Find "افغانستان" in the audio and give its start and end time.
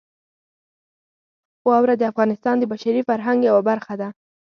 2.11-2.55